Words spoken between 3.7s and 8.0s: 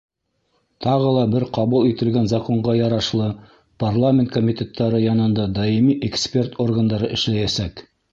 парламент комитеттары янында даими эксперт органдары эшләйәсәк.